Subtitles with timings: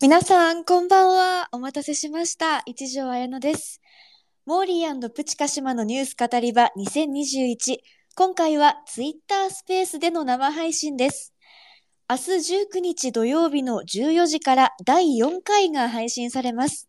[0.00, 1.48] 皆さん、こんばんは。
[1.50, 2.62] お待たせしました。
[2.66, 3.80] 一条綾乃です。
[4.46, 7.78] モーリープチカシマのニュース語り場2021。
[8.14, 11.34] 今回はツイッタースペースでの生配信です。
[12.08, 12.22] 明日
[12.76, 16.88] 19日土曜日の14時から第4回が配信されます。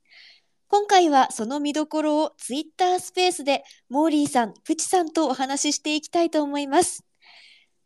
[0.68, 7.09] 今回はその見どころをツイッタースペースでモーリーさん、プチさんとお話ししていきたいと思います。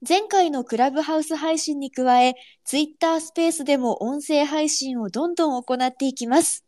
[0.08, 2.36] 前回のクラブハウス配信に加え、
[2.66, 6.66] ツイッタースペースでも音声配信をどんどん行っていきます。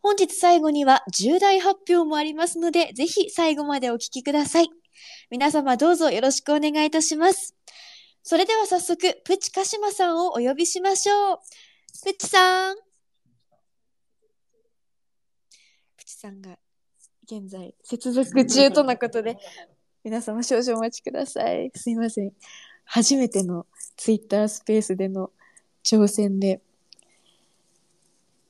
[0.00, 4.70] 本日最後には重大発表もありますので、ぜひ最後までお聞きください。
[5.30, 7.54] 皆様どうぞよろしくお願いいたします。
[8.22, 11.38] それでは早速、プチカシマさんをお呼びしましょう。
[12.06, 12.76] プチさん。
[15.98, 16.56] プチさんが
[17.24, 19.36] 現在接続中とのことで、
[20.06, 21.72] 皆様少々お待ちください。
[21.74, 22.32] すいません。
[22.84, 23.66] 初めての
[23.96, 25.32] ツイッタースペースでの
[25.82, 26.60] 挑戦で、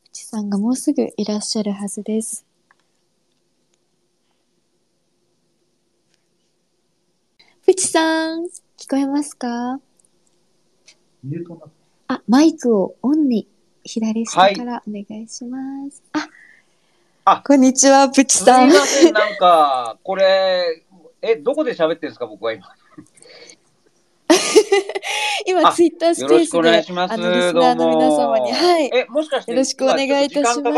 [0.04, 2.44] プチさんがもうすぐいらっしゃるはずです。
[7.64, 8.44] プチさん、
[8.76, 9.80] 聞こえますか？
[12.08, 13.48] あ、マイクをオンに
[13.82, 15.58] 左下からお願いしま
[15.90, 16.02] す。
[16.12, 16.28] あ、
[17.24, 18.74] あこんにちは、プチすさんみ。
[18.74, 20.82] ません、なんか、これ、
[21.22, 22.66] え、どこで喋ってるんですか、僕は今。
[25.46, 26.58] 今、あツイッタースペースで。
[26.58, 28.90] あの、リスナーの皆様に、はい。
[28.92, 30.72] え、もしかして、よろしくお願いいたします今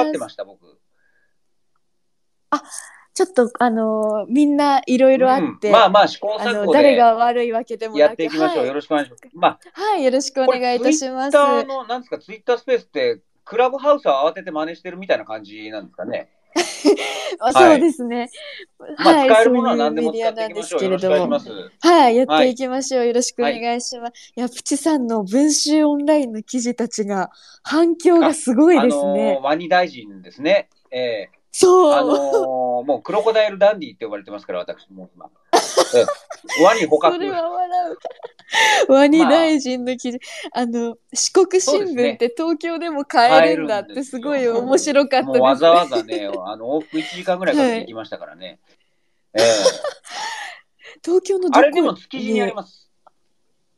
[3.19, 8.59] ちょっとあの、みんないろいろあって、うんまあまあ、試行錯誤誰でが悪いわけでもなく、やっていきましょう。
[8.59, 9.23] はいよろしくお願いします。
[9.35, 11.31] まあ、はい、よろしくお願いいたします。
[11.33, 16.31] ツイッターの、なんですか、ツイッタースペースって、クラブハウスを慌てて真似してるみたいな感じなんですかね。
[17.53, 18.31] そうですね。
[18.99, 20.85] まあ、はい、使えるそういうものは何でメも使っていディアなんできますしょう。
[20.85, 21.71] よろけれどもしくお願いしま。
[21.81, 21.89] す。
[21.89, 23.07] はい、やっていきましょう。
[23.07, 24.33] よろしくお願いします。
[24.37, 27.31] い、や、プチさんの文集オンラインの記事たちが
[27.63, 29.39] 反響がすごいあですね。
[29.43, 30.69] ワニ大臣ですね。
[30.91, 31.93] えそう。
[31.93, 35.31] ー、あのー、もうクロコダイルダンディって呼ばれてますから、私も今。
[35.95, 37.19] えー、ワニ捕獲そ。
[37.19, 37.81] れは笑
[38.89, 38.93] う。
[38.93, 40.21] ワニ大臣の記事、
[40.53, 45.27] あの、四国新聞って東京でも買えるんだってすごい面白かったです。
[45.27, 48.59] もうわざわざね、あの往復1時間ぐらいかけて行きましたからね。
[49.35, 49.41] え
[51.05, 51.61] 東京のどこ？
[51.61, 52.91] えあれでも築地にあります。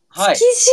[0.08, 0.36] はい。
[0.36, 0.70] 築地？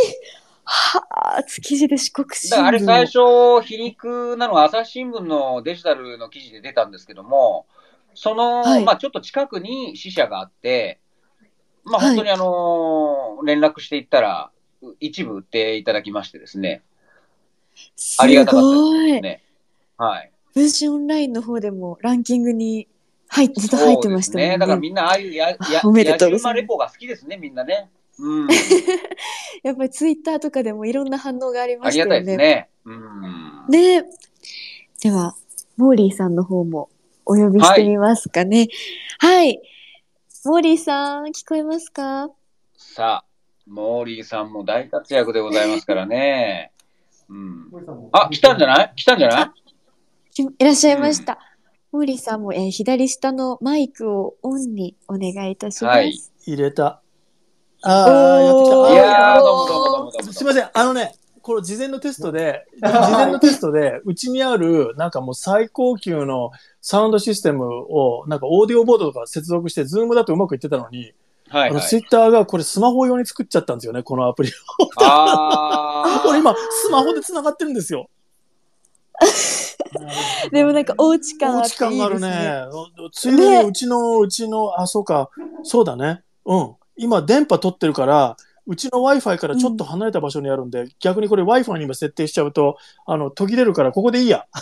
[0.64, 1.02] は
[1.38, 2.50] あ、築地で四国新聞。
[2.50, 7.66] だからあれ最初、皮肉なのは朝日新聞のデジタルの記事で出たんですけども、
[8.14, 11.00] その、はいまあちょっと近くに支社があって、
[11.90, 14.50] まあはい本当にあの、連絡していったら、
[15.00, 16.82] 一部売っていただきましてですね。
[17.96, 18.66] すありがたかった。
[18.66, 19.42] ですね。
[19.96, 20.30] はい。
[20.54, 22.88] 文春オンラインの方でもランキングに
[23.28, 24.50] 入っずっと入ってましたもんね。
[24.50, 24.58] ね。
[24.58, 27.90] だからみんなああいうや、や、 おめでとうございまレポが好きですね、みんなね。
[28.18, 28.48] うん。
[29.62, 32.44] やっぱりツイッターとかでもいろんな反応がありまありがたいしたよね。
[32.44, 32.68] ですね。
[32.84, 33.66] うん。
[33.68, 34.04] ね
[35.02, 35.36] では、
[35.76, 36.88] モーリーさんの方も
[37.24, 38.68] お呼びしてみますかね。
[39.18, 39.60] はい。
[40.48, 42.30] モーリーさん、聞こえますか？
[42.74, 43.24] さあ、
[43.66, 46.72] モーリーさんも大活躍でございますからね。
[47.28, 47.70] うん。
[48.12, 48.92] あ、来たんじゃない？
[48.96, 49.50] 来たんじゃない？
[50.32, 51.38] きいらっしゃいました。
[51.92, 55.96] モーリーさんも、えー左下のマイクをオンにお願いいたします。
[55.98, 57.02] はい入れた。
[57.82, 58.76] ああ、やってきた。
[58.94, 59.04] いあ
[59.34, 60.32] やー、どうもどうもどうもどうも。
[60.32, 60.70] すいません。
[60.72, 61.12] あのね、
[61.48, 66.50] この事前のテストで、 事前のテストで、うちにある、なんかもう最高級の
[66.82, 71.14] サウンドシステムを、なんかオーディオボードとか接続して、ズームだとうまくいってたのに、
[71.48, 71.70] はい、はい。
[71.70, 74.52] あのツイッターがこれスマホ用に作っちゃったんですよね、このアプリを。
[75.02, 78.10] あ これ今、スマホで繋がってるんですよ。
[80.52, 81.78] でもなんかおうち感おうあっていいですね。
[81.78, 83.10] ち感があるね。
[83.10, 85.30] ついでにうちの、うちの、あ、そうか、
[85.62, 86.22] そうだね。
[86.44, 86.74] うん。
[86.98, 88.36] 今、電波取ってるから、
[88.68, 94.44] うちの Wi-Fi からちょっと離れた場所にあるんで、逆にこれ Wi-Fi に今設定しちゃうと、あの、途切れるから、ここでいいや。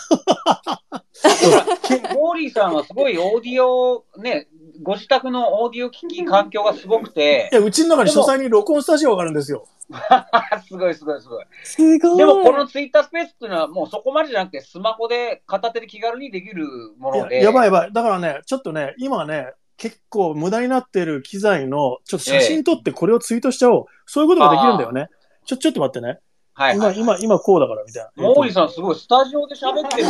[2.15, 4.47] モーリーさんはすごいオーディオ、ね、
[4.83, 9.67] ご自宅のオーディオ機器環境がすごくてい、や、うちの中に書斎に録音スタジオがあるんですよ。
[10.69, 11.45] すごいすごいすごい。
[11.65, 12.17] すごい。
[12.17, 16.67] でもこのツイッタースペースっていうのはもうそこまでじゃなくてスマホで片手で気軽にできる
[16.99, 17.43] もので。
[17.43, 17.93] やばいやばい。
[17.93, 23.85] だからね、ちょっとね、今ね、結構無駄になってる機材の、ちょっと写真撮ってこれをツイートしちゃおう。
[24.07, 25.09] そういうことができるんだよね。
[25.45, 26.19] ちょ、ちょっと待ってね。
[26.55, 26.99] はい、はい。
[26.99, 28.11] 今、今、今こうだから、みたいな。
[28.23, 30.05] モーリーさんすごいスタジオで喋ってる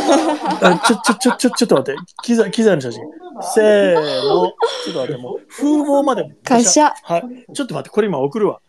[0.59, 0.75] から。
[0.75, 2.01] あちょ、ちょ、ちょ、ちょ、ちょっと待って。
[2.23, 3.01] 機材、機材の写真。
[3.41, 4.01] せーの。
[4.05, 6.23] ちょっと待って、もう、風貌まで。
[6.45, 6.93] 会社。
[7.03, 7.53] はい。
[7.53, 8.61] ちょっと待って、これ今送るわ。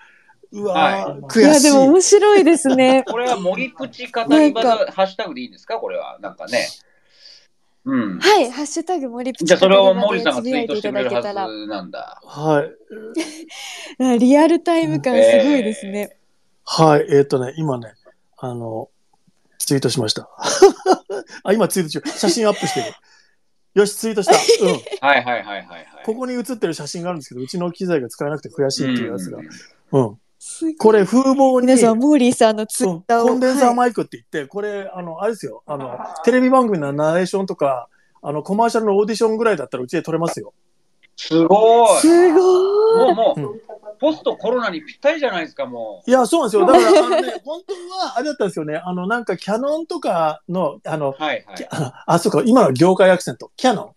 [0.51, 1.43] うわー、はいい悔しい。
[1.43, 3.05] や、でも面白いですね。
[3.07, 5.77] これは森プチ語り場なんのハッシュタグでいいんですか？
[5.77, 6.19] これは。
[6.21, 6.67] なんかね。
[7.89, 8.19] うん。
[8.19, 12.21] はい、ハッシュタグ森プチじゃあそれをモーモリーさんがツイートしてくれるはずなんだ。
[12.23, 12.69] は
[13.99, 14.19] い。
[14.21, 16.19] リアルタイム感すごいですね。
[16.65, 17.07] はい。
[17.11, 17.95] えっ、とね、今ね、
[18.37, 18.91] あの、
[19.59, 20.29] ツイートしました。
[21.45, 22.11] あ、今ツイート中。
[22.11, 22.87] 写真アップしてる。
[23.73, 24.35] よし、ツイートした。
[24.67, 24.73] うん。
[25.01, 25.87] はいはいはいはいはい。
[26.05, 30.05] ここに写ってる写真があるんですけど、うちの機材が使えなくて悔しいっていうやつがうん。
[30.05, 30.19] うん。
[30.79, 33.29] これ風貌に、皆さん、モーリーさんのツイうんッターを。
[33.29, 35.63] コンデンサーはいマイクって言って、これ、あの、あれですよ。
[35.67, 37.89] あの、テレビ番組のナレーションとか、
[38.23, 40.53] あの、コマーシャルのオーディションぐらいだったらうちで撮れますよ。
[41.17, 42.01] すごい。
[42.01, 43.15] すごい。
[43.15, 43.61] もうもう、うん
[44.01, 46.67] ポストコロナにぴったりじゃないですか、もいや、そうなんですよ。
[46.67, 48.77] だから、あのね、本当は、あれだったんですよね。
[48.77, 51.23] あの、なんか、キャノンとかの、あの、う。
[51.23, 51.57] はいはい。
[51.57, 53.51] き あそうか、今の業界アクセント。
[53.57, 53.95] キャノン。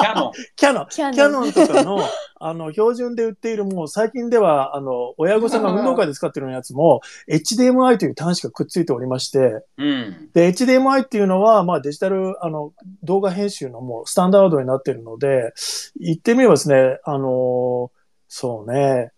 [0.00, 0.32] キャノン。
[0.56, 0.86] キャノン。
[0.88, 2.00] キャノンキャノンとかの、
[2.44, 10.30] あの、標準で売っている、もう最近では、あの、親御さんが運動会で使ってるようなやつも、HDMI という端子がくっついておりまして、うん。
[10.34, 12.72] で、HDMI っていうのは、まあデジタル、あの、
[13.02, 15.52] 動画編集のもうスタンダードになってるので、
[16.00, 17.90] 言ってみればですね、あの、
[18.28, 19.12] そうね、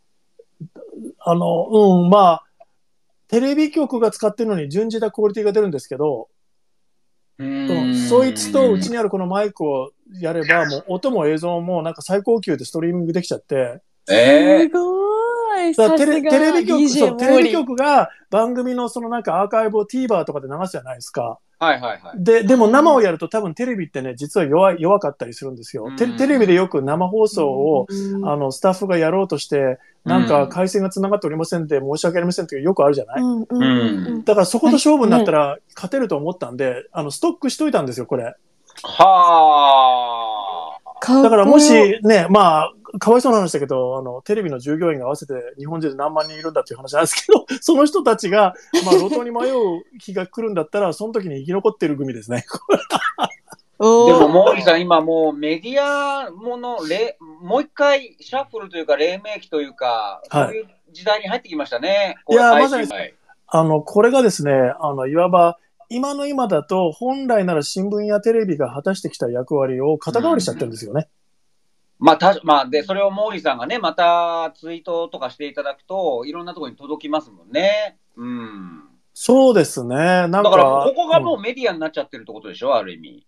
[1.25, 2.45] あの、うん、まあ、
[3.29, 6.29] テレビ局が使ってるのに準じたクオリティが出るんですけど、
[7.39, 9.91] ううんん、そいつとうちにあるこのマイクを
[10.21, 15.75] やれば、もう音も映像もなんか最高級でストリーミングできちゃって、えすごい。
[15.75, 21.39] テレテレビ局、そう、テレビ局が番組のそのなんかアーカイブを TVer とかで流すじゃないですか。
[21.65, 22.23] はいはいはい。
[22.23, 25.91] で、でも生をやると多分テレビってね、実は弱い、弱かったりするんですよ。
[25.97, 38.35] テうんテレビでよく生放送を、うんあの、スタッフがやろうとして、なんか回線が繋がっておりませんで申し訳ありませんってよくあるじゃない、うんだからそこと勝負になったら勝てると思ったんで、あの、ストックしといたんですよ、これ。
[38.83, 41.23] はあ。
[41.23, 41.73] だからもし
[42.03, 48.55] ね、まあ、かわいそうな話だけど、あの、テレビの従業員が合わせて日本中で何万人いるんだっていう話なんですけど、 その人たちが、
[48.85, 52.45] まあ、路頭に迷う日が来るんだったら、その時に生き残ってる組ですね。
[53.79, 62.15] でも、モーリーさん、今もうメディアもの、れもう一回シャッフルというか、黎明期というか、はいそういう時代に入ってきましたね。
[62.31, 62.89] いやまさに
[63.49, 65.59] あの、これがですね、あの、いわば、
[65.91, 71.09] 今の今だと、本来なら新聞やテレビが果たしてきた役割を肩代わりしちゃってるんですよね。
[71.99, 77.99] まあ、たまあ、で、それをモーリーさんがね、またツイートとかしていただくと、いろんなところに届きますもんね。
[78.17, 78.83] うん。
[79.15, 79.97] そうですね。
[79.97, 80.43] なんか。
[80.43, 83.27] だから、ここがもうんうメディアになっちゃってるってことでしょ、ある意味。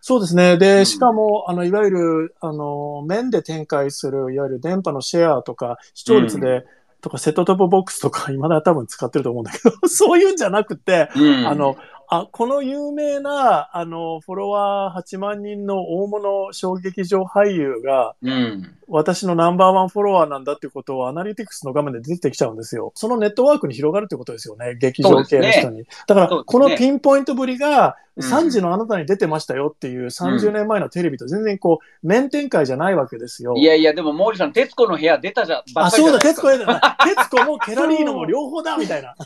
[0.00, 0.52] そうですね。
[0.52, 6.64] うで、んしかも、あの、いわゆる、あの、面で展開する、いわゆる電波のシェアとか、視聴率で、
[7.00, 11.46] とか、セットトップボックスとか、今だ多分使ってると思うんだけど、 そういうんじゃなくて、うん。
[11.46, 11.76] あの、
[12.20, 18.74] あ、この有名な、あの、フォロワー8万人の大物小劇場俳優が、うん。
[18.86, 22.92] 私のナンバーワンフォロワーなんだっていうことをアナリティクスの画面で出てきちゃうんですよ。
[22.94, 24.76] そのネットワークに広がるってことですよね。
[24.76, 25.84] 劇場系の人に。
[26.06, 33.54] だから、このピンポイントぶりが、うん3時のあなたに出てましたよっていう30年前のテレビと全然こう、面展開じゃないわけですよ。
[33.56, 36.96] いやいや、でも、モーリーさん、徹子の部屋出たじゃ、ばあ、っかりそうだ、じゃないですか徹子やだな。
[37.04, 39.16] 徹子もケラリーノも両方だみたいな。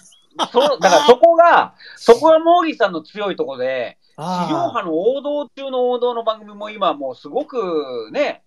[0.52, 8.42] そう、 だからそこが、そこがモーリーさんの強いところで、地上あ波の王道中の王道の番組も今もうすごくね、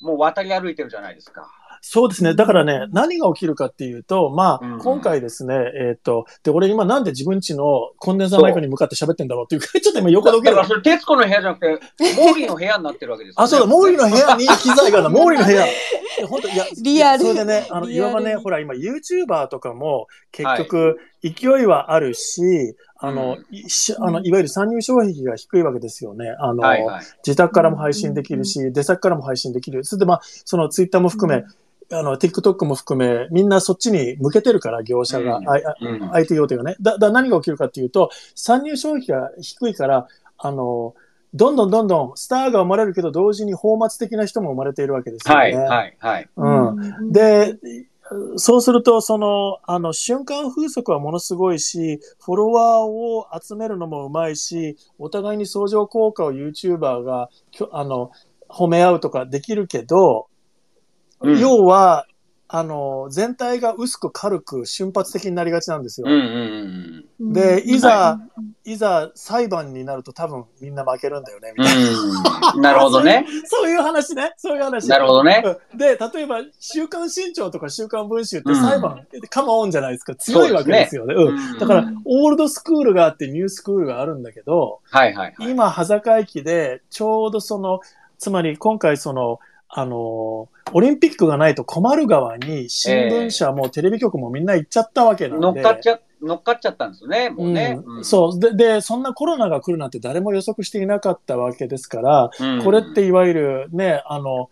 [0.00, 1.48] もう渡り歩いてるじゃないですか。
[1.80, 2.34] そうですね。
[2.34, 11.68] だからね、何が起きるかっていうと、まあ、うん今回ですね、えっ、と、で、俺今なんで自分家のコンデンサーマイクに向かって喋ってんだろうっていうか、 ちょっと今横どけるだからそれ、徹子の部屋じゃなくて、
[12.16, 13.44] モーリーの部屋になってるわけですよ、ね。
[13.44, 15.66] あ、そうだ、モーリーの部屋に機材があるモーリーの部屋。
[16.28, 20.98] 本当いや、リアルそれでね、あの、いわばね、ほら、今、YouTuber とかも、結局、
[21.30, 26.34] 勢いはあるし、あの、いしあの、いわゆる参入障壁が低いわけですよね。
[26.38, 27.04] あの、はいはい。
[27.26, 29.84] 自宅からも配信できるし、出先からも配信できる。
[29.84, 31.44] それで、まあ、その Twitter も含め、
[31.92, 35.40] あの、TikTok も含め、みんなそっちに向けてるから、業者が、
[36.12, 36.76] IT 大手がね。
[36.80, 40.08] だ、だ、何が起きるかっていうと、参入障壁が低いから、
[40.38, 40.94] あの、
[41.34, 45.40] どんどんどんどんスターが生まれるけど、同時に泡沫的な人も生まれているわけですよね。
[45.40, 46.28] はいはいはい。
[46.36, 47.12] うん。
[47.12, 47.56] で、
[48.36, 57.28] そうすると、その、あの、瞬間風速はものすごいし、フォロワーを集めるのもうまいし、お互いに相乗効果を YouTuber が、
[57.72, 58.10] あの、
[58.48, 60.28] 褒め合うとかできるけど、
[61.20, 61.38] うん。
[61.40, 62.06] 要は、
[62.48, 66.06] あの、全体が薄く軽く瞬発的になりがちなんですよ。
[66.08, 66.22] うんうんう
[67.02, 68.20] んでいざは
[68.64, 71.80] いざ裁判になると多分みんな負けるんだよね、みたいな。
[71.80, 72.56] うん。
[72.56, 72.60] うん。
[72.60, 73.26] なるほどね。
[73.46, 74.34] そういう話ね。
[74.36, 74.88] そういう話。
[74.88, 75.42] なるほどね。
[75.72, 80.14] うんで、例えば、週刊新潮とか週刊文春って裁判、カモオンじゃないですか。
[80.16, 81.14] 強いわけですよね。
[81.14, 81.52] うん。
[81.52, 85.50] うんだから、オールドスクールがあってニュースクールがあるんだけど、はいはいはい。
[85.50, 87.80] 今、端境期で、ちょうどその、
[88.18, 89.38] つまり今回その、
[89.68, 95.46] あの、オリンピックがないと困る側に、新聞社もテレビ局もみんな行っちゃったわけなんで。
[95.46, 97.78] 乗っかっちゃ、乗っかっちゃったんですよね、もうね。
[97.84, 98.38] うんそう。
[98.38, 102.64] で、で、そんなコロナが来るなんて誰も予測していなかったわけですから、うん。
[102.64, 104.50] これっていわゆるね、あの、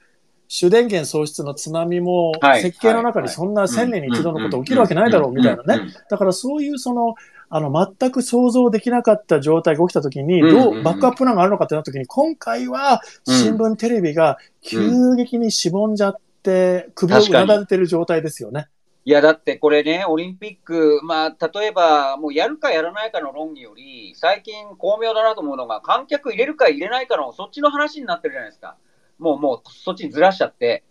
[0.49, 5.85] 主電源喪失の津波も、はい設計の中にそんな1000年に一度のこと起きるわけないだろうみたいなね。
[5.85, 5.92] うん。
[6.11, 7.14] だからそういうその、
[7.48, 18.68] あの、全く想像できなかった状態が起きた時に、うんうんうんどう、バックアップランがあるのかってなった時に、今回は、新聞、テレビが急激にしぼんじゃって、首をうなだれてる状態ですよね。
[19.06, 28.76] いや、だってこれね、オリンピック、まあ、例えば、もうやるかやらないかの論議より、最近巧妙だなと思うのが、観客入れるか入れないかの、そっちの話になってるじゃないですか。
[29.18, 30.84] もう、もう、そっちにずらしちゃって。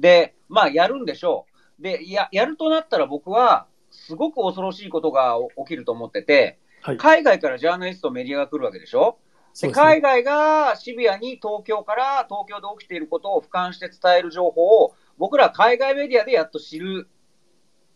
[0.00, 1.46] で、まあ、やるんでしょ
[1.78, 1.82] う。
[1.82, 3.66] で、や、やるとなったら僕は、
[4.00, 6.96] すごく恐ろしいことが起きると思ってて、はい。
[6.96, 9.18] 海外からジャーナリスト、メディアが来るわけでしょ？
[9.52, 9.72] ですね。
[9.72, 17.08] で海外がシビアに東京から東京で起きていることを俯瞰して伝える情報を僕ら海外メディアでやっと知る、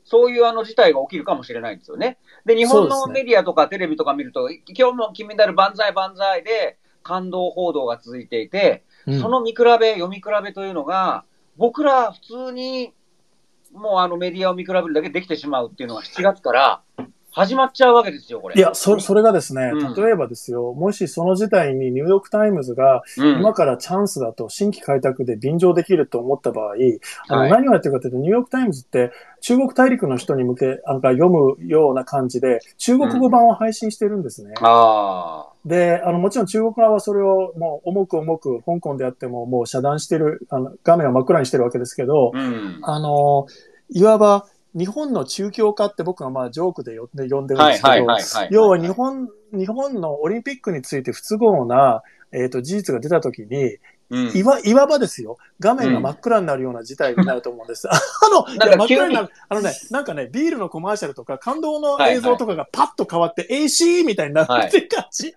[0.05, 2.19] そういうあの事態が起きるかもしれないんですよね。
[2.45, 9.21] で、日本のメディアとかテレビとか見ると、今日も金メダル万歳万歳で感動報道が続いていて、うん。
[9.21, 11.25] その見比べ、読み比べというのが、
[11.57, 12.93] 僕ら普通に
[13.75, 16.83] もうあのメディアを見比べるだけできてしまうっていうのは7月から
[17.35, 18.55] 始まっちゃうわけですよ、これ。
[18.57, 26.75] いや、そ、それがですねうん、例えばですよ、もしその事態にニューヨークタイムズが、うん、今からチャンスだと新規開拓で便乗できると思った場合、
[27.29, 29.11] あのはい何をやってるかというと、ニューヨークタイムズって
[29.41, 34.55] 中国大陸の人に向け、あの読むような感じで、中国語版を配信してるんですね。
[34.61, 42.79] あで、あの、もちろん中国側はそれをもう重く重く、香港であってももう遮断してる、あの、画面を真っ暗にしてるわけですけど、あ、うん。
[42.83, 43.47] あの、
[43.91, 48.49] いわば日本の中共化って僕はまあジョークで呼んで呼んでるんですけど、はい。
[48.51, 52.03] 要は日本、日本のオリンピックについて不都合な、
[52.33, 53.77] えっ、と、事実が出たときに、
[54.11, 57.89] うんいわ、いわばですよ、画面が真っ暗になるような事態になると思うんです。
[57.91, 57.99] あ
[58.31, 65.35] の、いなんかや真っ暗にな急る、あのね、なんかね、ビールのコマーシャルとか、感動の映像とかがパッと変わって、AC みたいになるっていう感じ。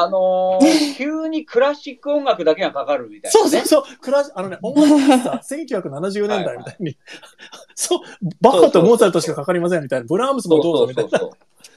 [0.00, 3.50] あのー 急にクラシック音楽だけがかかるみたいな、ね。
[3.50, 5.30] そうそうそう、クラあのね、音楽喫茶、
[5.90, 6.96] 1970年代みたいに、
[7.74, 7.98] そう、
[8.40, 11.18] バッハとモーツァルトしかかかりませんみたいな、ブラームスもどうぞみたいな。
[11.18, 11.30] そう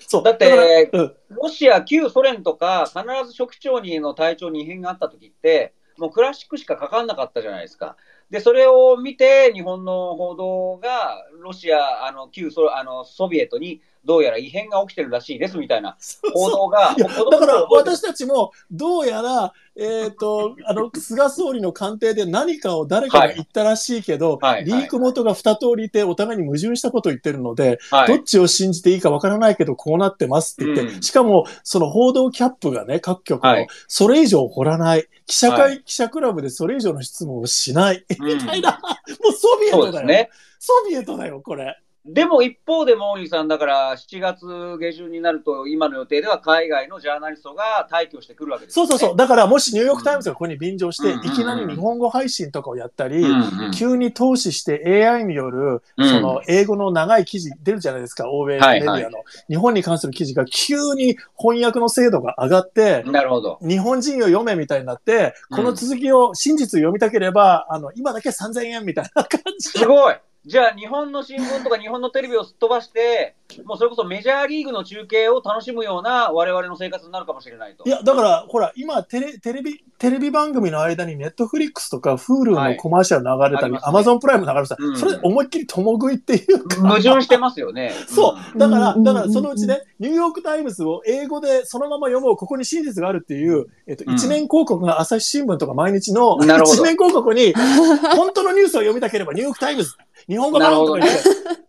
[0.08, 3.00] そうだってうん、ロシア、旧ソ連とか、必
[3.32, 7.96] ず初期長にの体調に異変があった時って、もうクラシックしかかかんなかったじゃないですか。
[8.30, 15.96] で、それを見て、日本の報道が、ロシア、あの、旧ソあのソビエトに、どうやら異変が起きてるらしいですみたいな
[16.34, 35.08] 報道が、だから私たちも、どうやら、えっ、と、あの、菅総理の官邸で何かを誰かが言ったらしいけど、はいはいリーク元が二通りいて、お互いに矛盾したことを言ってるので、はいどっちを信じていいかわからないけど、こうなってますって言って、うんしかも、その報道キャップがね、各局の、はいそれ以上掘らない。
[35.28, 38.04] 記者会、は記者クラブでそれ以上の質問をしない。
[38.20, 38.72] うん みたいな。
[38.72, 40.08] もうソビエトだよ。
[40.08, 40.30] ね。
[40.64, 41.76] ソビエトだよ、これ。
[42.06, 44.46] でも一方でモーリーさん、だから7月
[44.80, 49.18] 下旬になると、今の予定では海外のジャーナリストが大挙してくるわけですよね、そうそうそう。
[49.18, 51.26] だから、もしニューヨークタイムズがここに便乗して、うん。
[51.26, 53.66] いきなり日本語配信とかをやったり、うん。
[53.66, 53.72] うん。
[53.72, 56.10] 急に投資して AI による、うん。
[56.10, 59.12] その英語の長い記事出るじゃないですか、欧米メディアの、はいは
[59.48, 63.60] 日本に関する記事が急に翻訳の精度が上がって、なるほど。
[63.62, 65.58] 日本人を読めみたいになって、うん。
[65.58, 77.84] この続きを、真実を読みたければ、あの、今だけ3000円みたいな感じすごいじゃあ、日本の新聞とか日本のテレビをすっ飛ばして、もうそれこそメジャーリーグの中継を楽しむような我々の生活になるかもしれないと。
[77.86, 84.98] いや、だから、ほら、今テレ、テレビ、テレビ番組の間にネットフリックスとか、 Hulu のコマーシャル流れたり、アマゾンプライム流れたり、うん。
[84.98, 87.94] それ思いっきり共食いっていうか、矛盾してますよね。
[88.10, 88.58] そう。
[88.58, 94.16] だから、うんだからそのうちね、ニューヨークタイムズを英語でそのまま読もう、ここに真実があるっていう、えっと、うん。
[94.16, 97.54] 一面広告が朝日新聞とか毎日の一面広告に、
[98.16, 99.94] 本当のニュースを読みたければ、ニューヨークタイムズ、
[100.32, 101.24] 日本語版とか言って、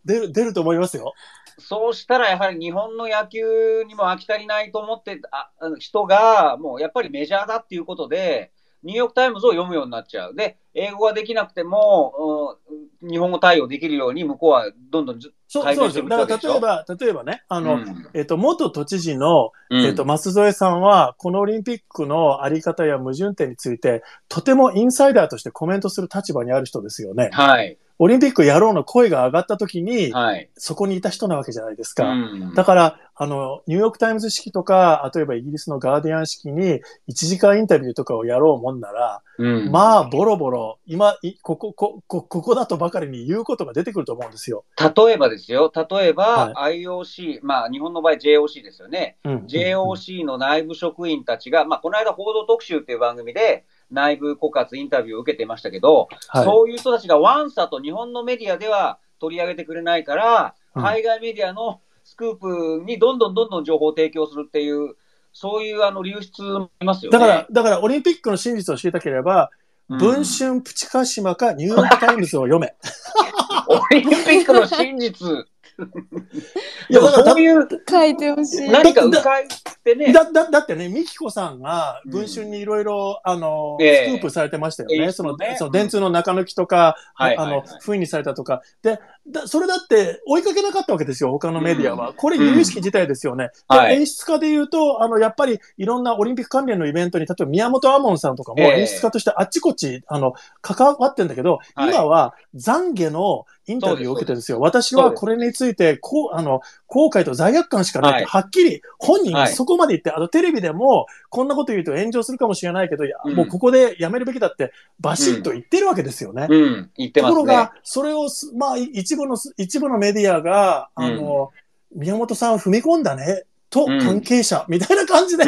[0.04, 1.14] 出る、出ると思いますよ。
[1.58, 8.52] そうしたらやはり日本の野球にも飽き足りないと思ってああの人が、もうやっぱりメジャーだっていうことで、
[8.82, 10.34] ニューヨークタイムズを読むようになっちゃう。
[10.34, 16.08] で、英語ができなくても、うん日本語対応できるように、向こうはどんどんずそう、そうですよ。
[16.08, 27.30] だから例えば、例えばね、あの、うんえっと、元都知事の、うんえっと、舛添さんは、このオリンピックのあり方や矛盾点について、とてもインサイダーとしてコメントする立場にある人ですよね。
[27.32, 30.50] はい、オリンピックやろうの声が上がった時に、はい。
[30.56, 32.10] そこにいた人なわけじゃないですか。
[32.10, 44.64] うんだから、あの、ニューヨークタイムズ式とか、例えばイギリスのガーディアン式に1時間インタビューとかをやろうもんなら、うんまあ、ボロボロ、今、いここ、こ、こ、ここだとばかりに言うことが出てくると思うんですよ。
[44.80, 49.16] 例えばですよ、例えば、は IOC、まあ日本の場合 JOC ですよね。
[49.24, 49.36] うん。
[49.46, 56.44] JOC の内部職員たちが、まあこの間報道特集っていう番組で内部告発インタビューを受けてましたけど、はい。
[56.44, 64.96] そういう人たちがワンサと日本のメディアでは取り上げてくれないから、うん海外メディアのスクープにどんどんどんどん情報を提供するっていう、
[65.34, 67.18] そういうあの流出もありますよね。
[67.18, 69.50] だから、だから、オリンピックの真実を知りたければ、
[69.90, 72.74] うん文春プチ鹿島かニューヨークタイムズを読め。
[73.68, 75.46] オリンピックの真実、
[76.90, 78.68] でもそういう書いてほしい。
[78.68, 79.46] 何か迂回っ
[79.82, 84.96] てね、だ、だ、だってね、ミキコさんが文春にいろいろ、あの、ええスクープされてましたよね。
[84.96, 88.62] 演出そののね、その電通の中抜きとか、あのはいはいはい、封印にされたとか。
[88.82, 92.12] で、だそれだって追いかけなかったわけですよ、他のメディアは。
[92.12, 93.50] これ、由々しき事態ですよね。
[93.70, 93.94] ではい。
[93.94, 98.80] 演出家で言うと、あの、やっぱりいろんなオリンピック関連のイベントに、例えば宮本亞門さんとかもええ。
[98.80, 101.90] 演出家としてあっちこっち、あの、関わってんだけど、はい。
[101.90, 104.50] 今は懺悔のインタビューを受けてるんです。
[104.50, 104.58] よ。
[104.58, 108.10] 私はこれについて、こう、あの、後悔と罪悪感しかない。
[108.10, 108.42] って、はい。
[108.42, 109.52] はっきり本人がはい。
[109.52, 113.34] そこまで言って、あの、テレビでも、こんなこと言うと炎上するかもしれないけど、うん。
[113.34, 116.48] もうここでやめるべきだって、バシッと言ってるわけですよね。
[116.50, 117.40] うん、言ってますね。
[117.40, 121.50] ところが、それをす、まあ、い一部の、一部のメディアが、あの、
[121.94, 125.44] 宮本さん踏み込んだね、と、うん関係者、みたいな感じで。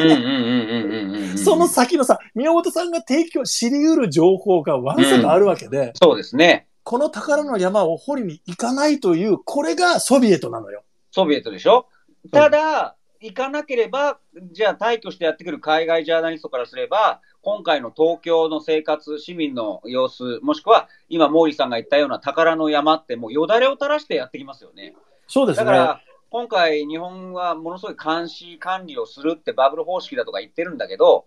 [1.38, 6.66] その先のさ、宮本さんが提供、知り得る情報がわんさかあるわけで、そうですね。
[6.82, 10.84] この宝の山を掘りに行かないという、これがソビエトなのよ。
[11.10, 11.86] ソビエトでしょ？
[12.30, 14.18] ただ、行かなければ、
[14.52, 24.94] じゃあ退去してやってくる海外ジャーナリストからすれば、今回の東京の生活、市民の様子、もしくは今、毛利さんが言ったような宝の山って、もうよだれを垂らしてやってきますよね。
[25.28, 25.66] そうですね。
[25.66, 31.26] だから、今回、日本はものすごい監視、管理をするってバブル方式だとか言ってるんだけど、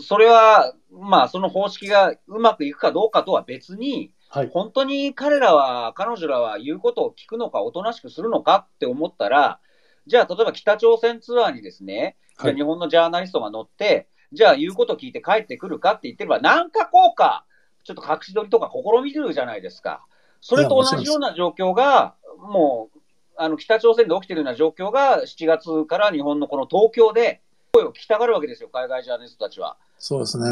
[0.00, 4.48] それは、まあ、その方式がうまくいくかどうかとは別に、はい。
[4.48, 9.60] 本当に彼らは、彼女らは言うことを聞くのか、おとなしくするのかって思ったら、
[10.06, 17.44] じゃあ、例えば北朝鮮ツアーにですね、はいあ日本のジャーナリストが乗って、じゃあ言うこと聞いて帰ってくるかって言ってれば、なんかこうか、
[17.84, 20.04] ちょっと隠し撮りとか試みるじゃないですか。
[20.40, 22.98] それと同じような状況が、もう、
[23.36, 27.40] あの、北朝鮮で起きてるような状況が、7月から日本のこの東京で、
[27.72, 29.76] 声を聞きたがるわけですよ、海外ジャーナリストたちは。
[29.98, 30.44] そうですね。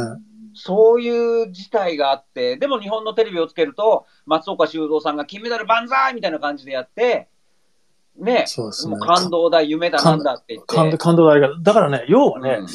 [0.54, 7.28] そういう事態があって、でも日本のテレビをつけると、松岡修造さんが金メダル万歳みたいな感じでやって、
[8.16, 10.74] ね、そうですねもう感動だ、夢だ、なんだって言って。
[10.74, 11.50] 感感動大が。
[11.60, 12.66] だからね、要はね、うん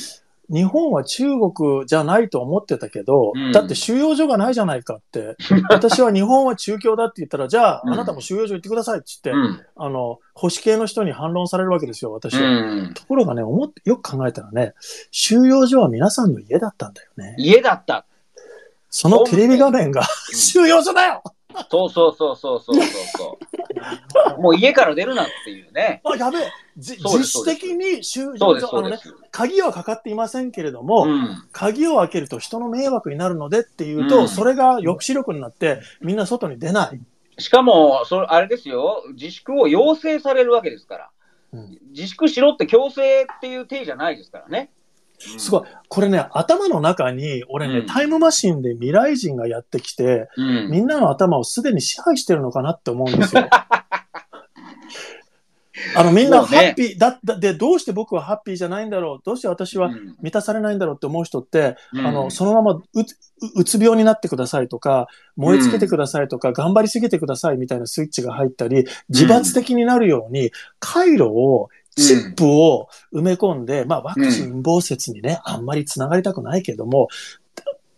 [0.49, 5.35] 日本は中国じゃないと思ってたけど、うんだって収容所がないじゃないかって。
[5.69, 9.65] 私は日本は中共だって言ったら、じゃあ、うんあなたも収容所行ってくださいって言って、うん。
[9.75, 12.89] あの、保守系の人に反論されるわけですよ、私うは。
[12.89, 12.93] ん。
[12.93, 14.73] ところがね、思って、よく考えたらね、
[15.11, 17.35] 収容所は皆さんの家だったんだよね。
[17.37, 18.05] 家だった。
[18.89, 20.05] そのテレビ画面がうん
[20.35, 21.21] 収容所だよ
[21.69, 23.37] そうそうそうそうそうそ
[24.37, 24.41] う。
[24.41, 26.01] もう家から出るなっていうね。
[26.03, 28.01] あ、やべえじそうです実質的に
[28.39, 28.99] あのね。
[29.31, 31.43] 鍵はかかっていませんけれども、うん。
[31.51, 36.99] 鍵を開けると人の迷惑になるのでっていうと、うんそれが抑止力になって、みんな外に出ない。
[37.39, 41.09] しかも、それ、あれですよ、自粛を要請されるわけですから。
[41.53, 44.69] うん自粛しろって強制っていう体じゃないですからね。
[45.19, 45.61] すごい。
[45.89, 47.85] これね、頭の中に、俺ね、うん。
[47.87, 50.69] タイムマシンで未来人がやってきて、うん。
[50.69, 53.49] みんなの頭をすでに支配してるのかなって思うんですよ。
[55.95, 59.25] あの、みんなハッピー、だ、だ、で、どうして僕はハッピーじゃないんだろう？
[59.25, 60.15] どうして私はうん。
[60.21, 62.05] 満たされないんだろうって思う人って、うん。
[62.05, 77.09] あの、そのままうつ、ううつ病になってくださいとか、燃え尽きてくださいとか、頑張りすぎてくださいみたいなスイッチが入ったり、自発的になるように、回路を、チップを埋め込んで、まあ、ワクチン陰謀説にね、あんまりつながりたくないけども、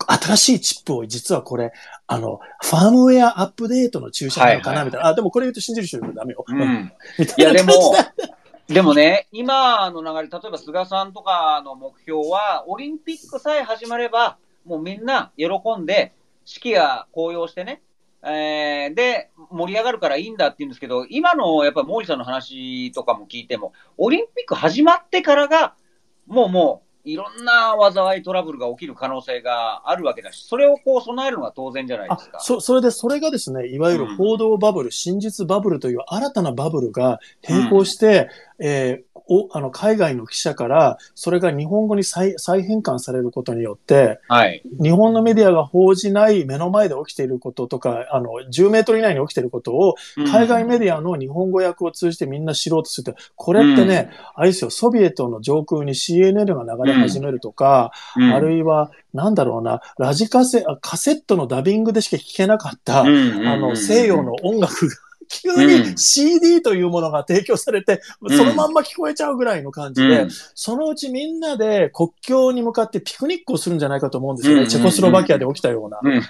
[0.08, 1.72] 新しいチップを実はこれ、
[2.08, 5.08] あの、ファームウェアアップデートの注射なのかな、みたいな。
[5.08, 6.44] あ、でもこれ言うと信じる人いるダメよ。
[6.48, 6.92] うん。
[7.20, 8.24] みたいやでも感じ
[8.68, 8.74] で。
[8.76, 16.14] でもね、今の流れ、例えば菅さんとかの目標は、オリンピックさえ始まれば、もうみんな喜んで、
[16.46, 17.82] 士気が高揚してね、
[18.24, 25.76] えーで、盛り上がるからいいんだって言うんですけど、今のやっぱ毛利さんの話とかも聞いても、オリンピック始まってからが、
[26.28, 32.40] もうもう、いろんな災いトラブルが起きる可能性があるわけだし、それをこう備えるのが当然じゃないあですか。
[32.40, 38.30] そそれで、それがですね、いわゆる報道バブル、真実バブルという新たなバブルが並行して、
[38.60, 44.62] えーおあの海外の記者から、それが日本語に再再変換されることによって、はい。
[44.82, 49.96] 日本のメディアが報じない目の前で起きていることとか、あの、10メートル以内に起きていることを、
[50.32, 63.48] 海外メディアの日本語訳を通じてみんな知ろうとするって、これってね、あれですよ、ソビエトの上空に CNN が流れ始めるとか、うん、あるいは、なんだろうな、ラジカセ、あカセットのダビングでしか聞けなかった、うん。
[63.48, 64.96] あの、西洋の音楽が、
[65.30, 68.36] 急うにん CD というものが提供されて、ん。
[68.36, 70.30] そのまんま聞こえちゃうぐらいの感じで、うん。
[70.32, 74.64] そのうちみんなで国境に向かってピクニックをするんじゃないかと思うんですよね。
[74.64, 74.68] うん。
[74.68, 76.00] チェコスロバキアで起きたような。
[76.04, 76.22] うん。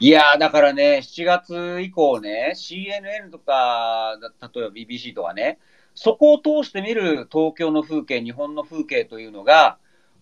[0.00, 5.58] いやー、だからね、7月以降ね、CNN とか、だ例えば BBC とかね、
[5.94, 9.78] そこを通して見る東京の風景、日本の風景というのが、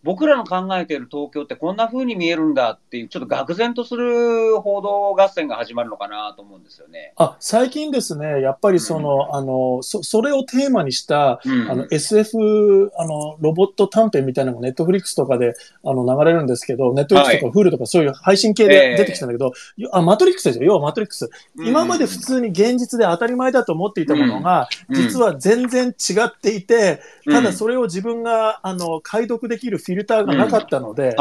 [0.07, 7.13] 僕らの考えている東京ってこんな風に見えるんだっていう、ちょっと愕然とする報道合戦が始まるのかなと思うんですよね。
[7.17, 11.71] あ、最近ですね、やっぱりその、あの、そ、それをテーマにした、うん。
[11.71, 19.53] あの、SF、あの、ロボット短編みたいなのがネットフリックスとかで、あの、流れるんですけど、ネットフリックスとかフールとかそういう配信系えでえ出てきたんだけど、
[19.91, 20.67] あ、マトリックスですよ。
[20.67, 21.29] 要はマトリックス。
[21.57, 24.95] 今まで普通に現実で当たり前だと思っていたものが、うん。
[24.95, 31.15] 実は全然違っていて、ただれ、それを自分が、あの、解読できるフィルターがなかったので。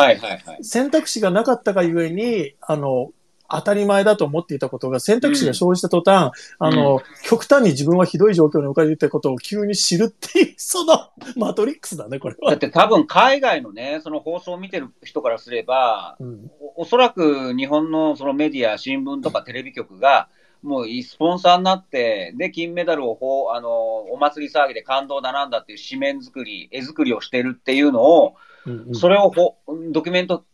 [0.62, 3.12] 選択肢がなかったがゆえに、あの、
[3.50, 12.52] 当たり前だと思っていたことが選択肢が生じた途端、あの、極端に自分はひどい状況に置かれていたことを急に知るっていう、 その、マトリックスだね、これは。
[12.52, 20.28] だって多分海外のね、その放送を見てる人からすれば、うん、おおそらく日本のそのメディア、新聞とかテレビ局が、
[20.64, 29.58] もうスポンサーになって、で、金メダルをほうあのお祭り騒ぎで感動だなんだっていう紙面作り、絵作りをしてるっていうのを、うんうんそれをほ
[29.92, 30.46] ドキュメント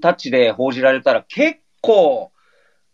[0.00, 2.30] タッチで報じられたら、結構、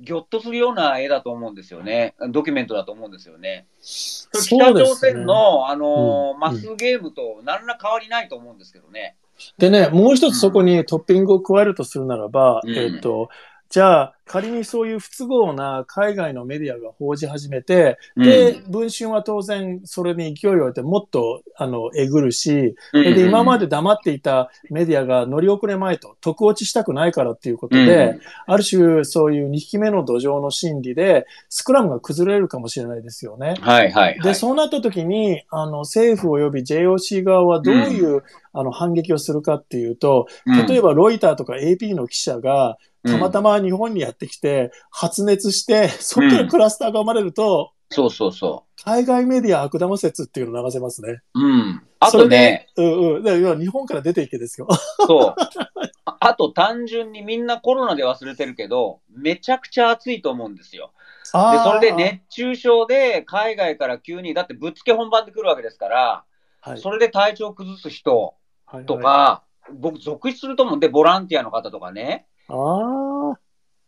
[0.00, 2.14] ぎょっとするような絵だと思うんですよね。
[2.30, 3.66] ドキュメントだと思うんですよね。
[3.80, 9.16] 北朝鮮の、あのうんマスゲームと何ら変わりないと思うんですけどね。
[9.58, 13.28] でね、もう一つそこにトッピングを加えるとするならば、うんえっと、
[13.68, 18.70] じゃあ、仮にそういう不都合な海外のメディアが報じ始めて、で、うん。
[18.70, 33.56] 文春は当然それに勢いを置いてもっと、あの、えぐるし、うんで、今まで黙っていたメディアが乗り遅れまいと、得落ちしたくないからっていうことで、ある種そういう2匹目の土壌の心理で、スクラムが崩れるかもしれないですよね。
[33.60, 34.20] はいはい、はい。
[34.20, 51.20] で、そうなった時に、あの、政府及び JOC 側はどういう、あの、反撃をするかっていうと、例えば、ばロイターとか AP の記者が、たまたま日本にやってきて、発熱して、 そこからクラスターが生まれると、そうそうそ海外メディア悪玉説っていうのを流せますね。
[51.34, 51.40] う。
[51.40, 51.82] うん。
[52.00, 52.68] あとね。
[52.76, 53.22] うんうん。
[53.22, 54.66] だから日本から出ていけですよ。
[55.06, 55.34] そう。
[56.04, 60.92] あ あと単純にみんなコロナで忘れてるけど、めちゃくちゃ暑いと思うんですよ。
[61.22, 66.24] で、それで熱中症で海外から急に、だってぶっつけ本番で来るわけですから、
[66.60, 68.34] はい、それで体調崩す人
[68.66, 72.26] はいとか、はい僕続出すると思うんで、ボランティアの方とかね。
[72.48, 73.23] ああ。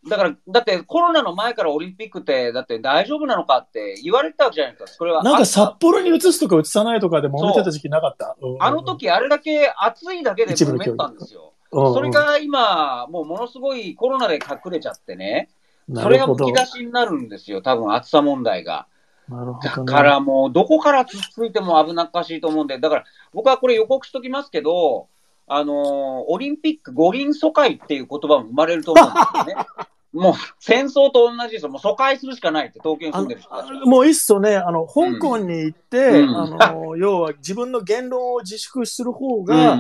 [0.09, 4.97] だから、だってコロナの前からオリンピックって、だって大丈夫なのかって言われてたわけじゃないですか。
[4.99, 5.23] それは。
[5.23, 8.37] なんかあ札幌に移すとか移さないとかで揉めてた時期なかった？
[8.41, 11.41] うんうんうんあの、時あれだけ暑いだけで揉めてたんですよ。
[11.41, 11.57] うんうん
[11.95, 15.51] それが今、もうものすごいコロナで隠れちゃってね、
[15.89, 16.27] なそれが。
[16.29, 18.87] むき出しになるんですよ、多分暑さ問題が。
[19.29, 19.87] なるほど、ね。
[19.87, 25.09] だからもう、どこからつっついても危なっかしいと思うんで、だから僕はこれ予告しときますけど、
[25.49, 29.67] あのーオリンピック五輪疎開っていう言葉も生まれると思うんですよね。
[30.13, 31.71] もう戦争と同じですよ。
[31.71, 33.87] もう疎開するしかないって、東京に住んでる人。
[33.87, 39.77] もういっそね、あの、香港に行って、うんあの、要は自分の言論を自粛する方うんが、あ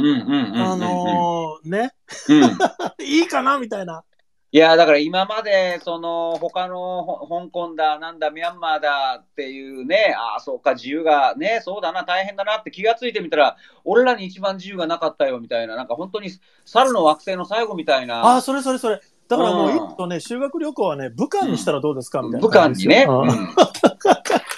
[0.76, 1.92] の、ね、
[2.28, 2.42] うん
[3.04, 4.04] いいかなみたいな。
[4.52, 16.30] いや、だから今まで、その、他のほ香港だ、なんだ、ミャンマーだっていうね、ああ、そうか、自由がね、そうだな、大変だなって気がついてみたら、俺らに一番自由がなかったよみたいな、なんか本当に
[16.64, 18.20] 猿の惑星の最後みたいな。
[18.20, 19.00] ああ、それそれそれ。
[19.28, 23.06] だからもううんいっそね、修学旅行はね、武漢にしたらどうですかみたいな武漢にね。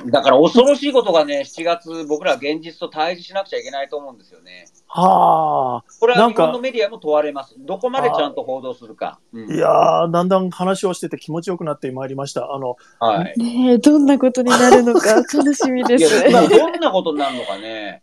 [0.06, 4.66] だから恐ろしいことがね、7月、僕ら現実と対峙しなくちゃいけないと思うんですよね。
[4.86, 5.84] はあ。
[5.98, 7.54] これは日本のメディアも問われます。
[7.58, 9.18] どこまでちゃんと報道するか。
[9.32, 12.52] うんいやー、だんだん話をしてて気持ちよくなってまいりました。
[12.52, 13.38] あの、はい。
[13.38, 16.30] ねえ、どんなことになるのか 楽しみです。
[16.30, 18.02] まあどんなことになるのかね。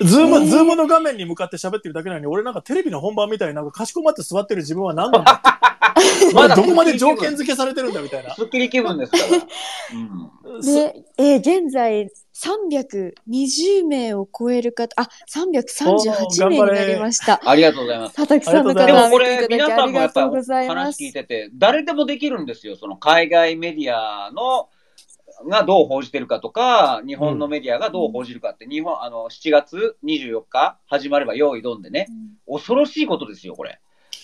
[0.00, 5.42] ズーム、ズームの画面に向かって喋ってるだけなのに、俺なんかテレビの本番みたいになんかかしこまって座ってる自分は何なんだ
[6.34, 8.34] まだどこまで条件付けされてるんだみたいな。
[8.34, 9.24] スッキリ気分ですから。
[9.94, 12.10] うんで、えー現在
[12.40, 17.40] 320名を超える方、あ、338名になりました。
[17.44, 18.16] ありがとうございます。
[18.16, 21.10] たたくさんの方でもこれ、皆さんもやっぱがとうございますり話聞。
[21.10, 22.76] いてて、誰でもできるんですよ。
[22.76, 24.68] その海外メディアの、
[25.48, 32.06] がどう報じてるかとか、日本のメディアがどう報じるかって、日本、あの、7月24日始まれば用意どんでね、
[32.48, 33.80] 恐ろしいことですよ、これ。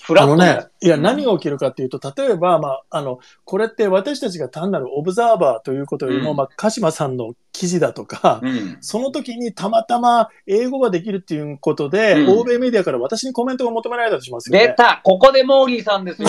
[0.06, 8.78] フラットあのね、いや、うん何が起きるかっていうと、例えば、まあ、あの、これって私たちが単なるオブザーバーということよりも、うんまあ、鹿島さんの記事だとか、うん。
[8.80, 14.68] その時にたまたま英語ができるっていうことで、うん欧米メディアから私にコメントが求められたとしますよね。
[14.68, 16.28] 出たここでモーリーさんですよ。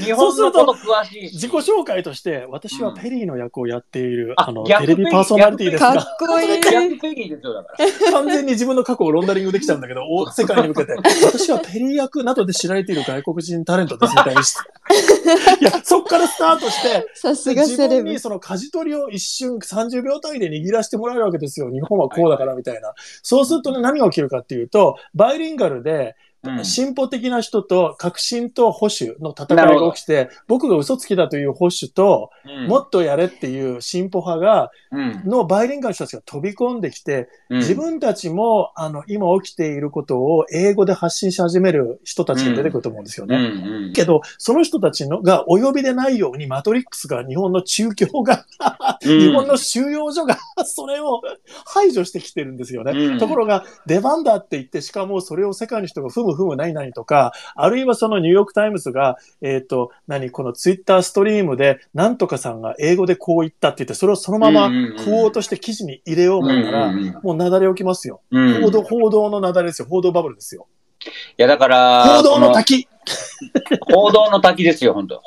[0.00, 1.32] も日本のこと詳しいし。
[1.34, 6.60] 自己紹介として、私はペリーの役をやっている、ああの、逆テレビパーソナリティですが、うかっこいい。
[6.60, 8.12] 逆ペリーですよ、だから。
[8.12, 14.60] 完全に自分の過去をロンダリングできちゃうんだけど、お世界に向けて、 私はペリー役などで知られている外国人タレントですみたいにして。
[15.60, 18.18] いや、そっからスタートして、さすがセレブ分に。
[18.18, 21.70] その舵取りを一瞬30秒単位で握らせてもらえるわけですよ。
[21.70, 22.92] 日本はこうだからみたいな。
[23.22, 26.64] そうするとね、何が起きるかっていうと、バイリンガルで、うん。
[26.64, 32.68] 進歩的な人と革新と保守の戦いが起きて、僕が嘘つきだという保守と、うん。
[32.68, 35.22] もっとやれっていう進歩派が、うん。
[35.24, 37.58] のバイリンガルの人たちが飛び込んできて、うん。
[37.58, 43.92] 自分たちも、あの、今起きていることを英語で発信し始める人たちが出てくると思うんですよね。
[43.94, 48.46] けど、その人たちのがお呼びでないように、マトリックスが日本の中京が、
[49.04, 49.20] うん。
[49.20, 51.20] 日本の収容所が それを
[51.66, 52.92] 排除してきてるんですよね。
[52.92, 53.18] うん。
[53.18, 68.20] ところが、出番だって言って、しかもそれを世界の人がふむふむ何々とか、あるいはそのニューヨークタイムズが、えっ、と、何、このツイッターストリームで、なんとかさんが英語でこう言ったって言って、それをそのままクオートして記事に入れようもんなら、もう雪崩起きますよ。
[68.30, 69.88] うん報道、報道の雪崩ですよ。
[69.88, 70.66] 報道バブルですよ。
[71.38, 72.86] いや、だから、報道の滝
[73.92, 75.22] 報道の滝ですよ、本当。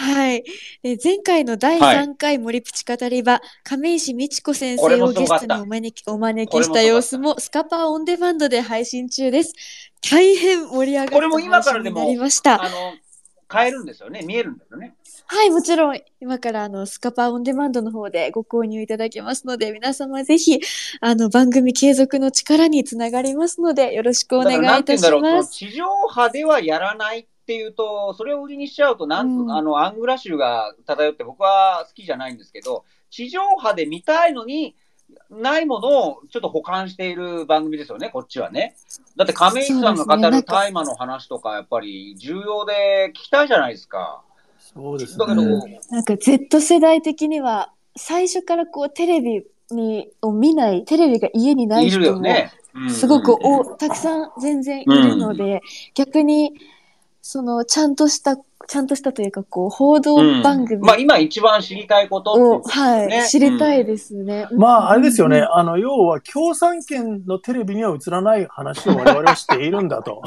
[0.00, 0.44] はい。
[0.82, 9.52] で前回の第3回森プチ語り場、亀石美智子先生をゲストにお招きお招きした様子もスカパーオンデマンドで配信中です。
[10.10, 12.62] 大変盛り上がったこれも今からでも配信になりました。
[12.62, 12.94] あの、
[13.52, 14.22] 変えるんですよね？
[14.22, 14.94] 見えるんですよね？
[15.26, 20.60] はい、もちろん今からあのスカパーオンデマンドの方でご購入いただけますので、皆様ぜひ
[21.02, 25.52] あの番組継続の力につながりますので、よろしくお願いいたします。
[25.52, 34.76] 地上波ではやらないっていうと、それを売りにしちゃうと、なんと、うんあの、アングラ州が漂って僕は好きじゃないんですけど、地上波で見たいのに、
[35.28, 38.76] ないものをちょっと保管している番組ですよね、こっちはね。
[39.16, 44.22] だって亀井さんが語る大麻の話とか、やっぱり重要で聞きたいじゃないですか。
[44.72, 45.60] そうですだけど、うん
[45.90, 52.52] なんか Z 世代的には最初からこうテレビにを見ない、テレビが家にないい人もるよね。
[52.52, 55.60] うんすごくおたくさん全然いるので、
[55.94, 56.52] 逆に
[57.22, 58.36] そのちゃんとした
[58.70, 64.46] ちゃんとしたというかこう報道番組うんまあ今一番知りたいことを、はい、ね知りたいですね。
[64.52, 65.38] まあ、あれですよね。
[65.38, 70.22] うんあの、要は、共産圏のテレビには映らない話を我々はしているんだと。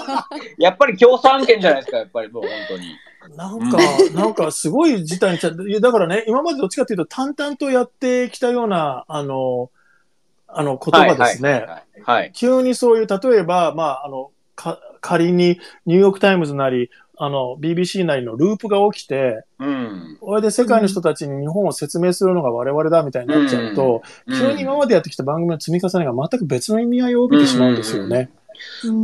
[0.58, 2.96] やっぱり共産権じゃないですか、やっぱりもう本当に。
[3.36, 3.78] なんか、
[4.14, 9.70] なんかすごい事態にちゃだからね、今までどっちかというと淡々とやってきたような、あの、
[10.46, 11.66] あの言葉ですね。
[12.34, 14.30] 急にそういう、例えば、まあ、あの、か
[15.00, 16.90] 仮にニューヨークタイムズなり、
[17.20, 20.18] あの、BBC なりのループが起きて、うん。
[20.20, 28.30] これで世界の人たちに日本を説明するのが我々だみたいになっちゃうと、急に今までやってきた番組の積み重ねが全く別の意味合いを帯びてしまうんですよね。
[28.32, 28.38] うん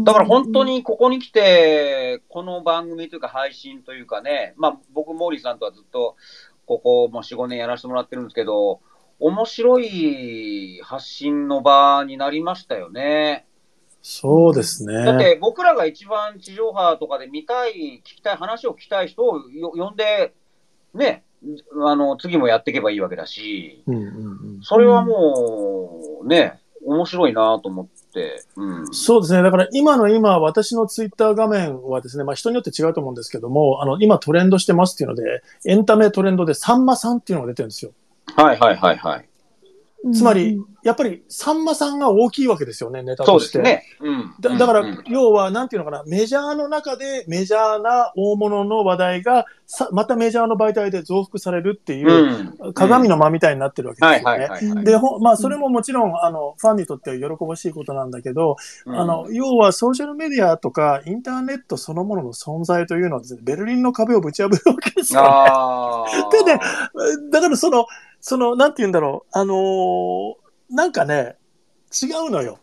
[0.05, 6.17] だから本当にここに来て、この番組というか配信というかね、まあ僕、モーリーさんとはずっと
[6.67, 8.81] ここも4、5年やらせてもらってるんですけど、
[9.21, 13.47] 面白い発信の場になりましたよね。
[14.07, 15.03] そうですね。
[15.03, 20.35] だって僕らが一番地上波とかで見たい、聞きたい、話を聞きたい人をよ呼んで、
[20.93, 21.25] ね、
[21.83, 24.09] あの、次もやっていけばいいわけだし、うんうんう
[24.59, 28.87] んそれはもう、ね、面白いなと思って、うん。
[28.93, 29.43] そうですね。
[29.43, 37.93] だから今の今、私のツイッター画面はですね、まあ人によって違うと思うんですけども、あの、今トレンドしてますっていうので、エンタメトレンドでさんまさんっていうのが出てるんですよ。
[38.37, 39.29] はいはいはいはい。
[40.13, 43.59] つまり、やっぱりさんまさんが大きいわけですよね、ネタそうとして。
[43.59, 43.65] で
[43.99, 44.11] すね。
[44.11, 44.35] うん。
[44.39, 54.45] だだから、うん要は、なんていうのかな、メジャーの中でメジャーな大物の話題が、さまたメジャーの媒体で増幅されるっていう、うん鏡の間みたいになってるわけはいですよね。
[54.45, 54.85] はいはいはい。
[54.85, 65.29] で、ほまあ、それももちろん、あの、ファンにとっては喜ばしいことなんだけど、うんあの、要はソーシャルメディアとかインターネットそのものの存在というのはですね、ベルリンの壁をぶち破るわけですよ、ね。
[66.45, 66.61] でね、
[67.31, 67.87] だからその、
[68.27, 70.35] その、なんて言うんだろう、あのー
[70.71, 71.37] なんかね、
[71.93, 72.59] 違うのよ。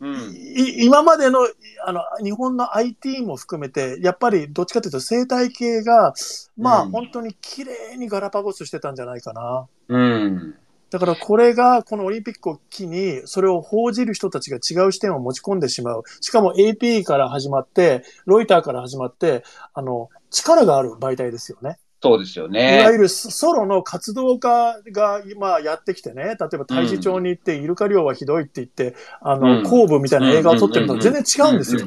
[0.00, 0.34] うん。
[0.34, 1.46] い今までの、
[1.86, 6.12] あの、日本の IT も含めて、やっぱりどっちかというと生態系が、
[6.56, 9.68] まあ、うん本当に綺麗にガラパゴスしてたんじゃないかな。
[9.86, 10.56] うん。
[10.90, 16.02] だからこれが、このオリンピックを機に、それを報じる人たちが違う視点を持ち込んでしまう。
[16.20, 21.78] しかも AP から始まって、ロイターから始まって、あの、力がある媒体ですよね。
[22.02, 22.92] そうですよいわね。
[22.92, 31.82] ゆるソロの活動家が今やってきてね、例えば太子町に行って、イルカ漁はひどいって言って、あの、うん後部みたいな映画を撮ってるのと全然違うんですよ。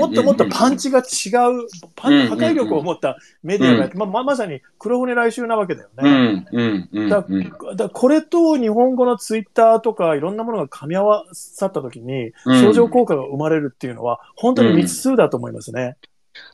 [0.00, 0.78] もっともっとパンチ。
[0.78, 6.04] チが違う、パン破壊力を持ったメディアがやって、まままさに黒船来週なわけだよね。
[6.04, 6.46] うん。
[6.52, 6.88] うん。
[6.92, 7.08] うん。
[7.08, 15.96] だうんだからこれと日本語のツイッターとかいろんなものが噛み合わさった時にうん相乗効果が生まれるっていうのは本当に未知数だと思いますね。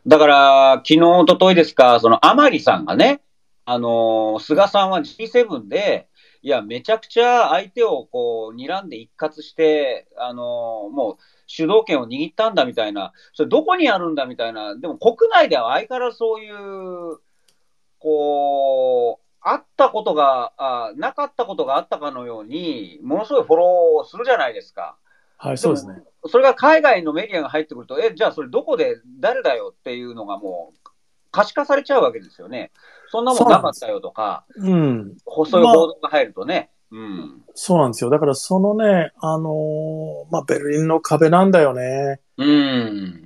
[0.07, 3.21] だから、昨日、一昨日ですか、その、甘利さんがね、
[3.65, 6.09] あのー菅さんは G7 で、
[6.43, 17.19] いや、めちゃくちゃ相手をこう、睨んで一括して、あのもう、主導権を握ったんだみたいな、それどこにあるんだみたいな、でも国内では相変わらずそういう、
[17.99, 24.99] こう、あったことがあ、なかったことがあったかのように、ものすごいフォローするじゃないですか。
[25.37, 26.03] はい、そうですね。
[26.27, 30.91] それが海外のメディアが入ってくると、え、じゃあそれどこで誰だよっていうのがもう
[31.31, 32.71] 可視化されちゃうわけですよね。
[33.09, 35.17] そんなもんなかったよとか、うん。
[35.27, 36.71] 細い報道が入るとね。
[36.91, 37.43] うん。
[37.55, 38.11] そうなんですよ。
[38.11, 42.21] だからそのね、あのーまあ、ベルリンの壁なんだよね。
[42.39, 43.24] うん。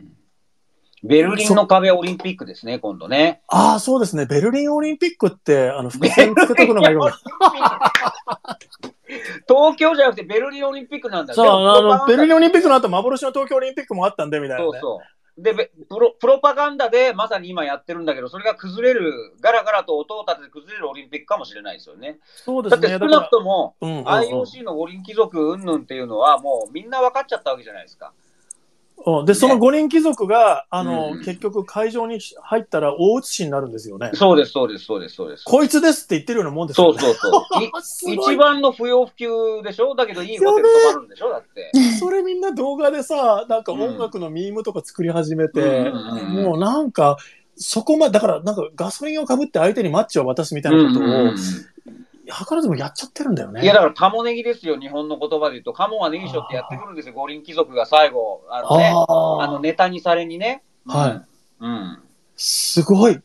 [1.02, 3.42] ベルリンの壁オリンピックですね、今度ね。
[3.48, 4.26] ああ、そうですね。
[4.26, 6.90] ベルリンオリンピックって、あの、伏線つけとくのが。
[9.48, 14.70] 東京じゃなくてベルリンオリンピックなんだそう、あの、ベルリンオリンピックのの後、幻の東京オリンピックもあったんで、みたいなね。
[14.72, 15.42] そうそう。
[15.42, 22.18] でべプロ、プロパガンダでまさに今やってるんだけど、それが崩れる、ガラガラと音を立てて崩れるオリンピックかもしれないですよね。
[22.24, 22.88] そうですね。
[22.88, 28.12] だって少なくとも、うんうんうん IOC の五輪貴族云々っていうのはもうみんな分かっちゃったわけじゃないですか。
[29.06, 34.10] うんで、その五人貴族が、あの、うん結局会場に入ったら大写しになるんですよね。
[34.14, 35.44] そうです、そうです、そうです、そうです。
[35.44, 36.98] こいつですって言ってるようなもんですよね。
[36.98, 37.32] そうそう
[37.84, 38.14] そう。
[38.32, 39.28] 一番の不要不急
[39.62, 39.94] でしょ？
[39.94, 41.30] だけどいいホテル泊まるんでしょ？
[41.30, 41.70] だって。
[41.98, 47.16] それみんな動画でさ、なんか音楽のミームとか作り始めて、うんもうなんか、
[47.56, 51.36] そこまで、だからなんかガソリンをかぶって相手にマッチを渡すみたいなことを、うん
[52.30, 53.62] 図らずもやっちゃってるんだよね。
[53.62, 55.72] いや、だから、カモネギですよ、日本の言葉で言うと。
[55.72, 58.42] カモはネギショってやってくるんですよ、五輪貴族が最後。
[58.50, 60.62] あのね、ああの、ネタにされにね。
[60.86, 61.22] はい
[61.60, 61.98] うん。
[62.36, 63.20] すごい。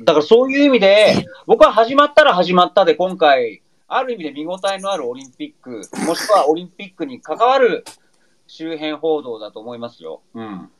[0.00, 7.84] だからそういう意味で、僕は始まったら始まったで、今回、ある意味で見応えのあるオリンピック、もしくはオリンピックに関わる
[8.46, 10.20] 周辺報道だと思いますよ。
[10.34, 10.70] うん。